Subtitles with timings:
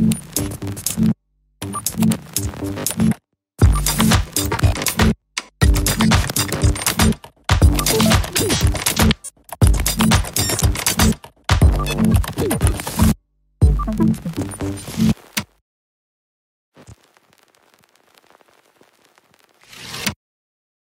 [0.00, 0.29] Mm-hmm.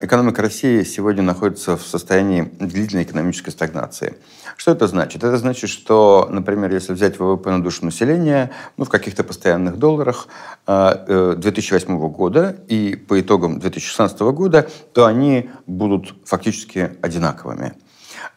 [0.05, 4.17] Экономика России сегодня находится в состоянии длительной экономической стагнации.
[4.55, 5.23] Что это значит?
[5.23, 10.27] Это значит, что, например, если взять ВВП на душу населения ну, в каких-то постоянных долларах
[10.67, 17.73] 2008 э, года и по итогам 2016 года, то они будут фактически одинаковыми.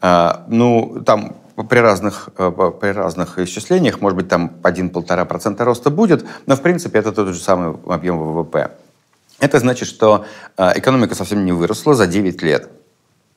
[0.00, 1.37] А, ну, там
[1.68, 2.50] при разных, э,
[2.80, 7.38] при разных исчислениях, может быть, там 1-1,5% роста будет, но, в принципе, это тот же
[7.38, 8.70] самый объем ВВП.
[9.41, 12.69] Это значит, что э, экономика совсем не выросла за 9 лет.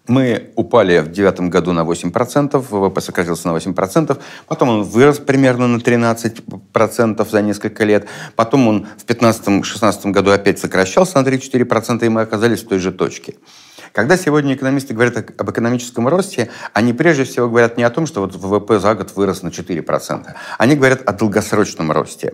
[0.08, 5.68] Мы упали в девятом году на 8%, ВВП сократился на 8%, потом он вырос примерно
[5.68, 12.10] на 13% за несколько лет, потом он в 2015-2016 году опять сокращался на 3-4%, и
[12.10, 13.36] мы оказались в той же точке.
[13.94, 18.22] Когда сегодня экономисты говорят об экономическом росте, они прежде всего говорят не о том, что
[18.22, 20.26] вот ВВП за год вырос на 4%.
[20.58, 22.34] Они говорят о долгосрочном росте.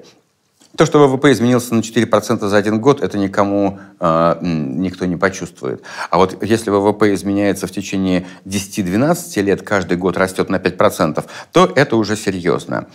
[0.78, 5.81] То, что ВВП изменился на 4% за один год, это никому э, никто не почувствует.
[6.11, 11.72] А вот если ВВП изменяется в течение 10-12 лет, каждый год растет на 5%, то
[11.75, 12.86] это уже серьезно.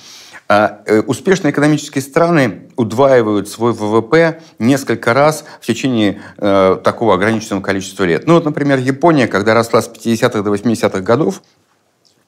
[0.48, 7.62] А, э, успешные экономические страны удваивают свой ВВП несколько раз в течение э, такого ограниченного
[7.62, 8.28] количества лет.
[8.28, 11.42] Ну вот, например, Япония, когда росла с 50-х до 80-х годов,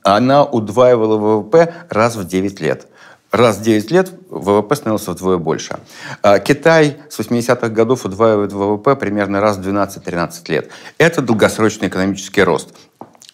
[0.02, 2.89] она удваивала ВВП раз в 9 лет
[3.34, 5.78] раз в 9 лет ВВП становился вдвое больше.
[6.22, 10.70] А Китай с 80-х годов удваивает ВВП примерно раз в 12-13 лет.
[10.98, 12.74] Это долгосрочный экономический рост.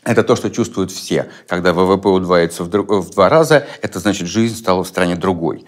[0.02, 1.28] Это то, что чувствуют все.
[1.46, 5.66] Когда ВВП удваивается в, два раза, это значит, жизнь стала в стране другой.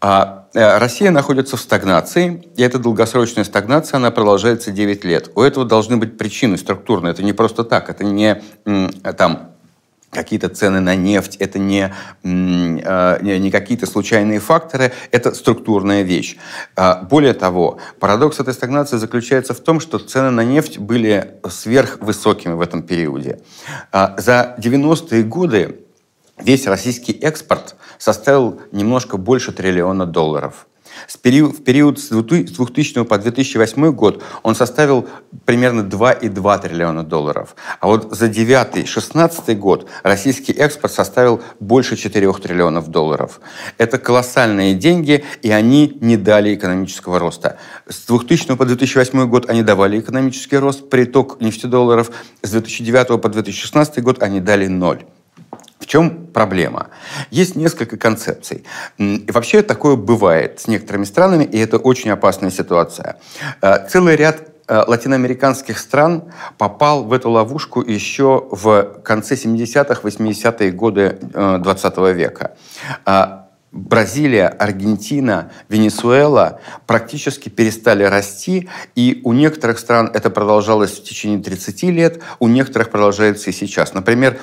[0.00, 5.30] А э, Россия находится в стагнации, и эта долгосрочная стагнация, она продолжается 9 лет.
[5.34, 7.12] У этого должны быть причины структурные.
[7.12, 8.42] Это не просто так, это не
[9.18, 9.49] там
[10.10, 11.92] какие-то цены на нефть, это не,
[12.24, 16.36] а, не, не какие-то случайные факторы, это структурная вещь.
[16.76, 22.54] А, более того, парадокс этой стагнации заключается в том, что цены на нефть были сверхвысокими
[22.54, 23.40] в этом периоде.
[23.92, 25.80] А, за 90-е годы
[26.38, 30.66] весь российский экспорт составил немножко больше триллиона долларов.
[31.08, 35.08] В период с 2000 по 2008 год он составил
[35.44, 37.54] примерно 2,2 триллиона долларов.
[37.80, 43.40] А вот за 2009-2016 год российский экспорт составил больше 4 триллионов долларов.
[43.78, 47.58] Это колоссальные деньги, и они не дали экономического роста.
[47.88, 52.10] С 2000 по 2008 год они давали экономический рост, приток нефтедолларов.
[52.42, 55.04] С 2009 по 2016 год они дали ноль.
[55.80, 56.88] В чем проблема?
[57.30, 58.64] Есть несколько концепций.
[58.98, 63.18] И вообще такое бывает с некоторыми странами, и это очень опасная ситуация.
[63.62, 66.24] Э, целый ряд э, латиноамериканских стран
[66.58, 72.56] попал в эту ловушку еще в конце 70-х, 80-е годы 20 э, века.
[73.72, 81.82] Бразилия, Аргентина, Венесуэла практически перестали расти, и у некоторых стран это продолжалось в течение 30
[81.84, 83.94] лет, у некоторых продолжается и сейчас.
[83.94, 84.40] Например,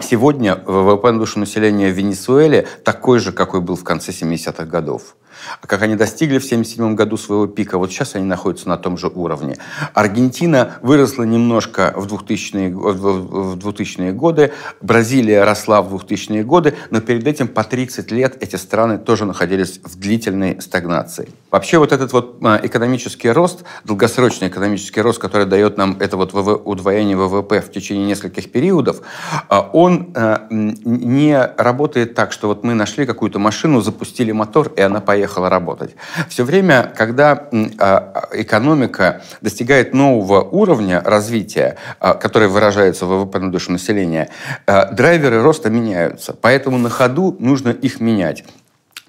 [0.00, 5.16] Сегодня ВВП на душу населения в Венесуэле такой же, какой был в конце 70-х годов.
[5.60, 8.96] А как они достигли в 1977 году своего пика, вот сейчас они находятся на том
[8.96, 9.56] же уровне.
[9.94, 17.26] Аргентина выросла немножко в 2000-е, в 2000 годы, Бразилия росла в 2000-е годы, но перед
[17.26, 21.28] этим по 30 лет эти страны тоже находились в длительной стагнации.
[21.50, 26.34] Вообще вот этот вот а, экономический рост, долгосрочный экономический рост, который дает нам это вот
[26.34, 29.02] удвоение ВВП в течение нескольких периодов,
[29.48, 34.80] а, он а, не работает так, что вот мы нашли какую-то машину, запустили мотор, и
[34.80, 35.94] она поехала поехала работать.
[36.28, 37.48] Все время, когда
[37.78, 44.28] а, экономика достигает нового уровня развития, а, который выражается в ВВП на душу населения,
[44.66, 46.34] а, драйверы роста меняются.
[46.34, 48.44] Поэтому на ходу нужно их менять.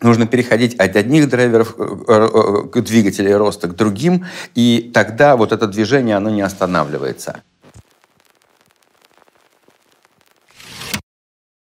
[0.02, 5.38] Нужно переходить от одних драйверов э, э, э, к двигателей роста к другим, и тогда
[5.38, 7.42] вот это движение, оно не останавливается.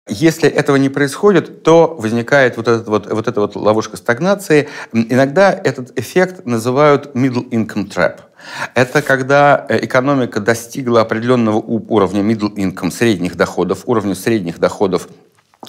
[0.09, 4.67] Если этого не происходит, то возникает вот, этот вот, вот эта вот ловушка стагнации.
[4.91, 8.21] Иногда этот эффект называют middle income trap.
[8.73, 15.07] Это когда э, экономика достигла определенного уровня middle income, средних доходов, уровня средних доходов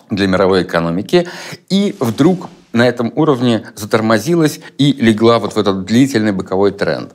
[0.09, 1.29] для мировой экономики,
[1.69, 7.15] и вдруг на этом уровне затормозилась и легла вот в этот длительный боковой тренд.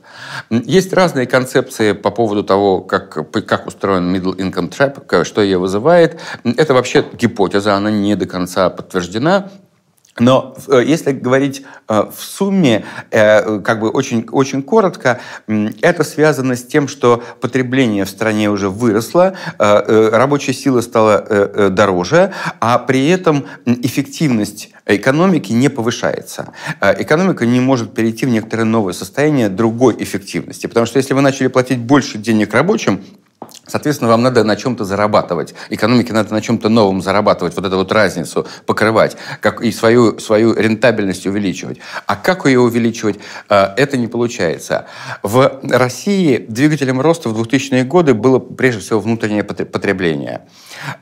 [0.50, 6.20] Есть разные концепции по поводу того, как, как устроен middle income trap, что ее вызывает.
[6.44, 9.50] Это вообще гипотеза, она не до конца подтверждена.
[10.18, 15.20] Но э, если говорить э, в сумме, э, как бы очень, очень коротко,
[15.82, 22.78] это связано с тем, что потребление в стране уже выросло, рабочая сила стала дороже, а
[22.78, 26.52] при этом эффективность экономики не повышается.
[26.80, 30.66] Экономика не может перейти в некоторое новое состояние другой эффективности.
[30.66, 33.00] Потому что если вы начали платить больше денег рабочим,
[33.66, 35.54] Соответственно, вам надо на чем-то зарабатывать.
[35.70, 40.54] Экономике надо на чем-то новом зарабатывать, вот эту вот разницу покрывать, как и свою, свою
[40.54, 41.78] рентабельность увеличивать.
[42.06, 43.18] А как ее увеличивать,
[43.48, 44.86] э, это не получается.
[45.22, 50.42] В России двигателем роста в 2000-е годы было прежде всего внутреннее потребление.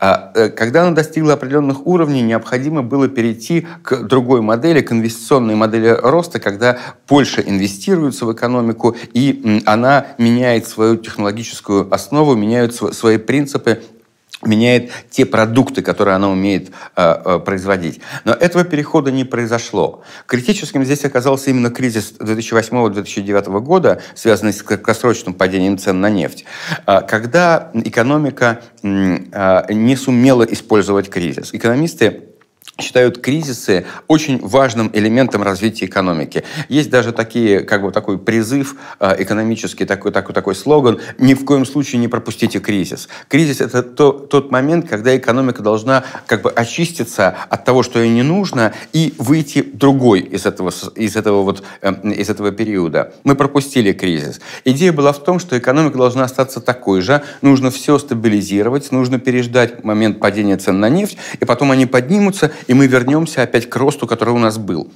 [0.00, 5.55] А, э, когда оно достигло определенных уровней, необходимо было перейти к другой модели, к инвестиционной
[5.55, 6.78] модели роста, когда
[7.08, 13.83] больше инвестируется в экономику, и она меняет свою технологическую основу, меняет свои принципы,
[14.47, 18.01] меняет те продукты, которые она умеет э, э, производить.
[18.25, 20.03] Но этого перехода не произошло.
[20.27, 26.45] Критическим здесь оказался именно кризис 2008-2009 года, связанный с краткосрочным падением цен на нефть,
[26.87, 31.51] э, когда экономика э, не сумела использовать кризис.
[31.53, 32.33] Экономисты
[32.81, 36.43] считают кризисы очень важным элементом развития экономики.
[36.69, 41.44] Есть даже такие, как бы такой призыв э, экономический, такой, такой, такой слоган «Ни в
[41.44, 43.08] коем случае не пропустите кризис».
[43.28, 48.11] Кризис– это то, тот момент, когда экономика должна как бы очиститься от того, что ей
[48.11, 53.14] не нужно, и выйти другой из этого, из этого, вот, э, из этого периода.
[53.22, 54.40] Мы пропустили кризис.
[54.64, 59.84] Идея была в том, что экономика должна остаться такой же, нужно все стабилизировать, нужно переждать
[59.84, 64.06] момент падения цен на нефть, и потом они поднимутся, и мы вернемся опять к росту,
[64.06, 64.91] который у нас был.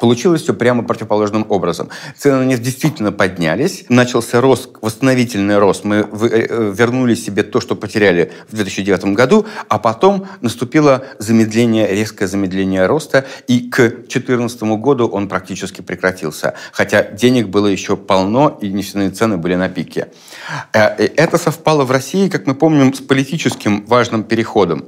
[0.00, 1.90] Получилось все прямо противоположным образом.
[2.16, 5.84] Цены на нефть действительно поднялись, начался рост, восстановительный рост.
[5.84, 12.28] Мы э, вернули себе то, что потеряли в 2009 году, а потом наступило замедление, резкое
[12.28, 16.54] замедление роста, и к 2014 году он практически прекратился.
[16.72, 20.08] Хотя денег было еще полно, и нефтяные цены были на пике.
[20.72, 24.86] Э, э, это совпало в России, как мы помним, с политическим важным переходом.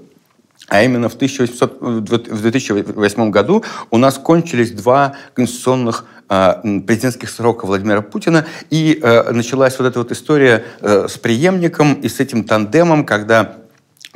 [0.72, 7.66] А именно в, 1800, в 2008 году у нас кончились два конституционных а, президентских срока
[7.66, 12.44] Владимира Путина, и э, началась вот эта вот история э, с преемником и с этим
[12.44, 13.56] тандемом, когда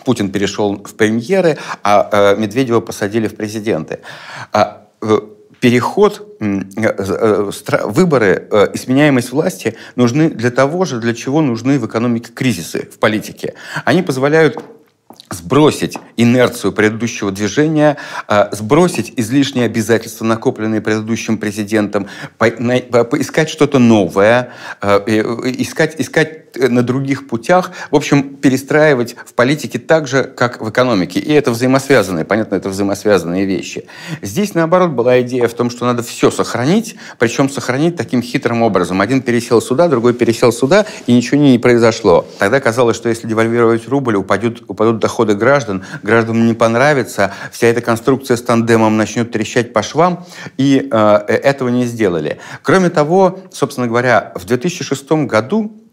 [0.07, 3.99] Путин перешел в премьеры, а э, Медведева посадили в президенты.
[4.55, 4.87] А,
[5.61, 12.89] переход, выборы и сменяемость власти нужны для того же, для чего нужны в экономике кризисы,
[12.91, 13.53] в политике.
[13.85, 14.59] Они позволяют
[15.31, 17.97] сбросить инерцию предыдущего движения,
[18.29, 22.07] а, сбросить излишние обязательства, накопленные предыдущим президентом,
[22.39, 30.07] поискать что-то новое, а, искать, искать на других путях, в общем, перестраивать в политике так
[30.07, 31.21] же, как в экономике.
[31.21, 33.87] И это взаимосвязанные, понятно, это взаимосвязанные вещи.
[34.23, 39.01] Здесь, наоборот, была идея в том, что надо все сохранить, причем сохранить таким хитрым образом.
[39.01, 42.27] Один пересел сюда, другой пересел сюда, и ничего не произошло.
[42.39, 47.81] Тогда казалось, что если девальвировать рубль, упадет, упадут доходы граждан, гражданам не понравится, вся эта
[47.81, 50.27] конструкция с тандемом начнет трещать по швам,
[50.57, 52.39] и э, этого не сделали.
[52.63, 55.86] Кроме того, собственно говоря, в 2006 году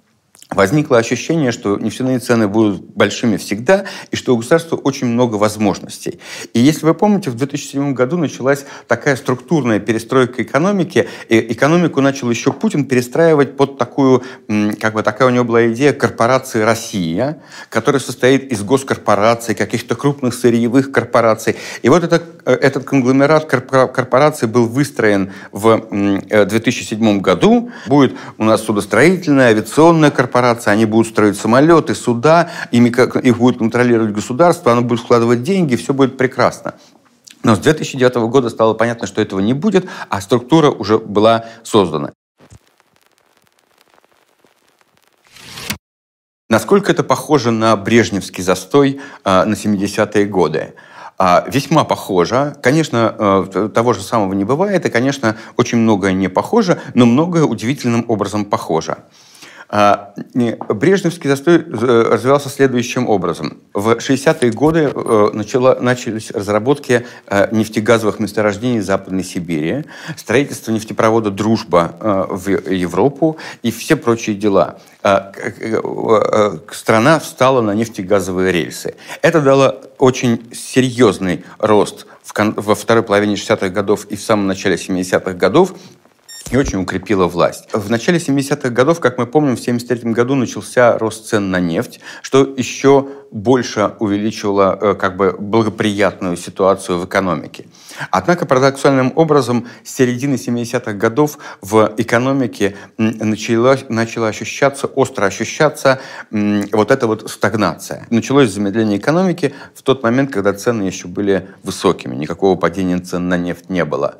[0.53, 6.19] возникло ощущение, что нефтяные цены будут большими всегда, и что у государства очень много возможностей.
[6.53, 12.29] И если вы помните, в 2007 году началась такая структурная перестройка экономики, и экономику начал
[12.29, 14.23] еще Путин перестраивать под такую,
[14.79, 17.39] как бы такая у него была идея корпорации «Россия»,
[17.69, 21.55] которая состоит из госкорпораций, каких-то крупных сырьевых корпораций.
[21.81, 25.87] И вот это, э, этот конгломерат корпораций был выстроен в
[26.29, 27.71] 2007 э, году.
[27.87, 33.37] Будет у нас судостроительная, авиационная корпорация, корпорации, они будут строить самолеты, суда, ими как, их
[33.37, 36.73] будет контролировать государство, оно будет вкладывать деньги, все будет прекрасно.
[37.43, 42.11] Но с 2009 года стало понятно, что этого не будет, а структура уже была создана.
[46.49, 50.73] Насколько это похоже на брежневский застой э, на 70-е годы?
[51.17, 52.55] А, весьма похоже.
[52.61, 53.15] Конечно,
[53.53, 58.05] э, того же самого не бывает, и, конечно, очень многое не похоже, но многое удивительным
[58.07, 58.97] образом похоже.
[59.75, 60.13] А,
[60.69, 61.61] Брежневский застой э,
[62.11, 63.57] развивался следующим образом.
[63.73, 71.95] В 60-е годы э, начало, начались разработки э, нефтегазовых месторождений Западной Сибири, строительство нефтепровода «Дружба»
[72.29, 74.77] в Европу и все прочие дела.
[75.01, 75.31] А,
[76.71, 78.93] страна встала на нефтегазовые рельсы.
[79.23, 85.33] Это дало очень серьезный рост во второй половине 60-х годов и в самом начале 70-х
[85.33, 85.73] годов
[86.53, 87.67] и очень укрепила власть.
[87.73, 91.99] В начале 70-х годов, как мы помним, в 73 году начался рост цен на нефть,
[92.21, 97.65] что еще больше увеличивало э, как бы благоприятную ситуацию в экономике.
[98.11, 106.91] Однако парадоксальным образом с середины 70-х годов в экономике начала, начала ощущаться, остро ощущаться вот
[106.91, 108.05] эта вот стагнация.
[108.11, 113.37] Началось замедление экономики в тот момент, когда цены еще были высокими, никакого падения цен на
[113.37, 114.19] нефть не было.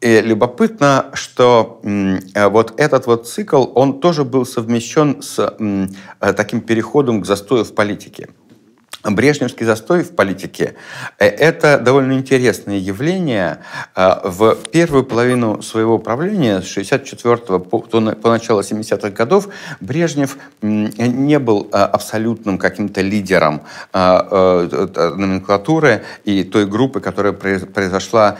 [0.00, 5.86] И любопытно, что э, вот этот вот цикл, он тоже был совмещен с э,
[6.34, 8.28] таким переходом к застою в политике.
[9.04, 10.74] Брежневский застой в политике
[11.18, 13.58] э,– это довольно интересное явление.
[13.94, 19.48] Э, в первую половину своего правления, с 64 по, по начало 70-х годов,
[19.80, 23.62] Брежнев не был э, абсолютным каким-то лидером
[23.92, 28.38] номенклатуры и той группы, которая произошла,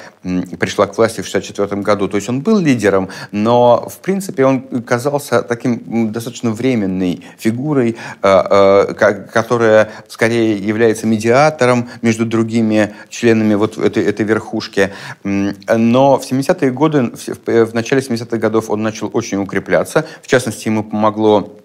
[0.58, 2.08] пришла к власти в 64 году.
[2.08, 9.90] То есть он был лидером, но, в принципе, он казался таким достаточно временной фигурой, которая
[10.08, 14.92] скорее является медиатором между другими членами вот этой, этой верхушки.
[15.24, 17.12] Но в 70-е годы,
[17.46, 20.06] в начале 70-х годов он начал очень укрепляться.
[20.22, 21.57] В частности, ему помогло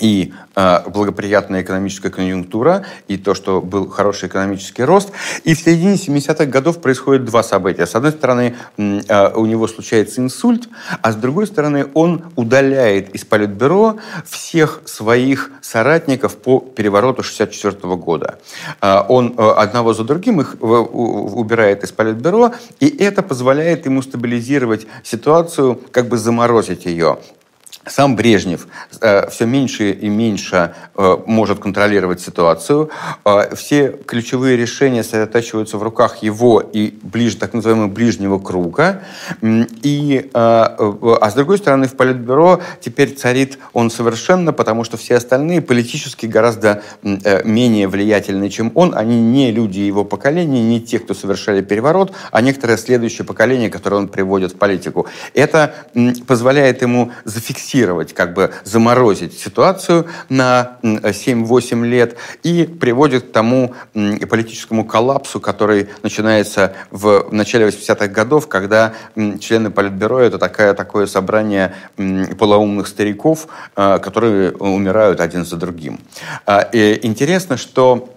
[0.00, 5.10] и э, благоприятная экономическая конъюнктура, и то, что был хороший экономический рост.
[5.44, 7.86] И в середине 70-х годов происходит два события.
[7.86, 10.68] С одной стороны, э, у него случается инсульт,
[11.02, 18.38] а с другой стороны, он удаляет из Политбюро всех своих соратников по перевороту 64 года.
[18.80, 24.86] Э, он э, одного за другим их убирает из Политбюро, и это позволяет ему стабилизировать
[25.02, 27.18] ситуацию, как бы заморозить ее.
[27.86, 28.68] Сам Брежнев
[29.00, 32.90] э, все меньше и меньше э, может контролировать ситуацию.
[33.24, 39.02] Э, все ключевые решения сосредотачиваются в руках его и ближе, так называемого ближнего круга.
[39.42, 45.16] И, э, а с другой стороны, в Политбюро теперь царит он совершенно, потому что все
[45.16, 48.94] остальные политически гораздо менее влиятельны, чем он.
[48.94, 53.96] Они не люди его поколения, не те, кто совершали переворот, а некоторое следующее поколение, которое
[53.96, 55.08] он приводит в политику.
[55.34, 55.74] Это
[56.28, 63.74] позволяет ему зафиксировать зафиксировать, как бы заморозить ситуацию на 7-8 лет и приводит к тому
[63.94, 68.92] политическому коллапсу, который начинается в начале 80-х годов, когда
[69.40, 71.74] члены Политбюро— это такая, такое собрание
[72.38, 76.00] полоумных стариков, а, которые умирают один за другим.
[76.46, 78.08] А, и интересно, что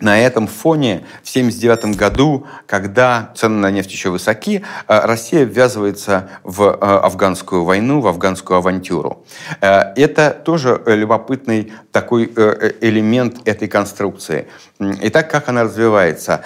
[0.00, 6.28] на этом фоне в 1979 году, когда цены на нефть еще высоки, э, Россия ввязывается
[6.42, 9.24] в э, афганскую войну, в афганскую авантюру.
[9.60, 12.24] Э, это тоже любопытный такой
[12.80, 14.48] элемент этой конструкции.
[14.80, 16.42] Итак, как она развивается?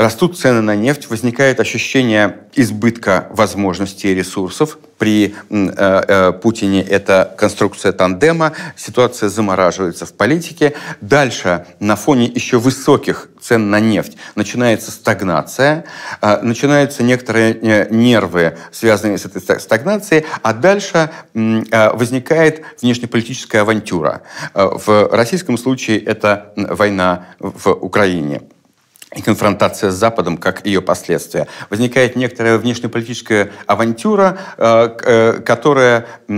[0.00, 4.78] Растут цены на нефть, возникает ощущение избытка возможностей и ресурсов.
[4.96, 10.72] При э, э, Путине это конструкция тандема, ситуация замораживается в политике.
[11.02, 15.84] Дальше, на фоне еще высоких цен на нефть, начинается стагнация,
[16.22, 24.22] э, начинаются некоторые нервы, связанные с этой стагнацией, а дальше возникает внешнеполитическая авантюра.
[24.54, 28.40] В российском случае это война в Украине
[29.14, 31.48] и конфронтация с Западом как ее последствия.
[31.68, 36.32] Возникает некоторая внешнеполитическая авантюра, э, э, которая э,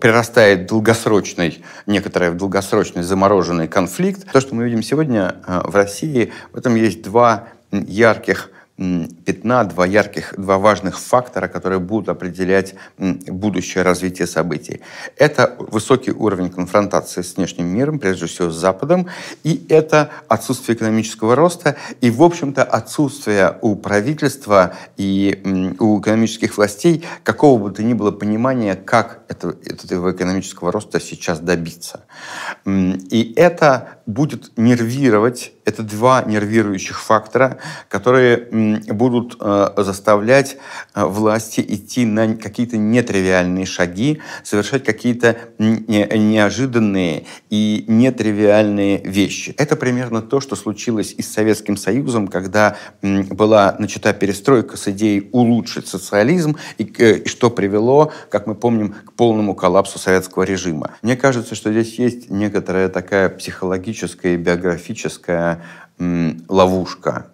[0.00, 4.30] перерастает в долгосрочный, некоторый долгосрочный замороженный конфликт.
[4.32, 10.34] То, что мы видим сегодня в России, в этом есть два ярких пятна, два ярких,
[10.36, 14.80] два важных фактора, которые будут определять будущее развитие событий.
[15.16, 19.08] Это высокий уровень конфронтации с внешним миром, прежде всего с Западом,
[19.44, 27.04] и это отсутствие экономического роста, и, в общем-то, отсутствие у правительства и у экономических властей
[27.22, 32.04] какого бы то ни было понимания, как это, этого экономического роста сейчас добиться.
[32.66, 37.58] И это будет нервировать, это два нервирующих фактора,
[37.88, 38.48] которые
[38.88, 40.58] будут э, заставлять
[40.94, 49.54] э, власти идти на какие-то нетривиальные шаги, совершать какие-то неожиданные и нетривиальные вещи.
[49.58, 55.28] Это примерно то, что случилось и с Советским Союзом, когда была начата перестройка с идеей
[55.32, 60.92] улучшить социализм, э, и что привело, как мы помним, к полному коллапсу советского режима.
[61.02, 63.95] Мне кажется, что здесь есть некоторая такая психологическая
[64.34, 65.62] и биографическая
[66.48, 67.26] ловушка.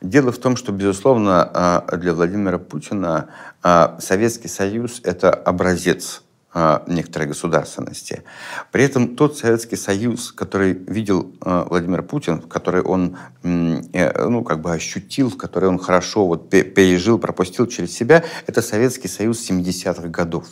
[0.00, 3.28] Дело в том, что, безусловно, а, для Владимира Путина
[3.62, 6.22] а, Советский Союз– это образец
[6.86, 8.22] некоторой государственности.
[8.72, 14.72] При этом тот Советский Союз, который видел э, Владимир Путин, который он ну, как бы
[14.72, 20.46] ощутил, который он хорошо вот пережил, пропустил через себя, это Советский Союз 70-х годов.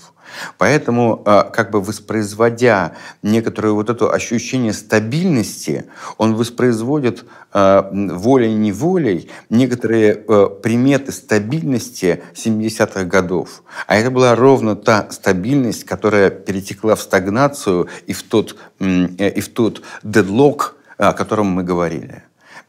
[0.58, 5.86] Поэтому, как бы воспроизводя некоторое вот это ощущение стабильности,
[6.18, 13.62] он воспроизводит волей-неволей некоторые приметы стабильности 70-х годов.
[13.86, 19.40] А это была ровно та стабильность, которая перетекла в стагнацию и в тот, э, и
[19.40, 22.22] в тот дедлок, о котором мы говорили.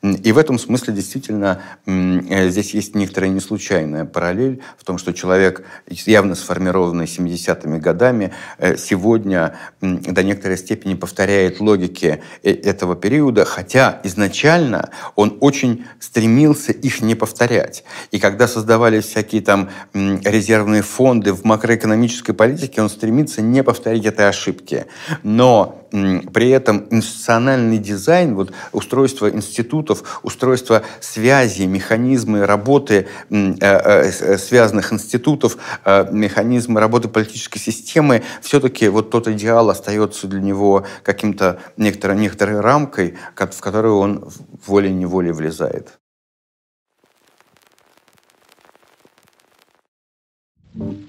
[0.03, 5.65] И в этом смысле действительно э, здесь есть некоторая неслучайная параллель в том, что человек,
[5.87, 13.99] явно сформированный 70-ми годами, э, сегодня до некоторой степени повторяет логики э, этого периода, хотя
[14.03, 17.83] изначально он очень стремился их не повторять.
[18.11, 24.29] И когда создавались всякие там резервные фонды в макроэкономической политике, он стремится не повторить этой
[24.29, 24.85] ошибки.
[25.23, 34.37] Но при этом институциональный дизайн, вот устройство институтов, устройство связи, механизмы работы э, э, э,
[34.37, 42.17] связанных институтов, механизмы работы политической системы, все-таки вот тот идеал остается для него каким-то некоторой,
[42.17, 44.29] некоторой рамкой, в которую он
[44.65, 45.99] волей-неволей влезает.
[50.79, 51.06] thank you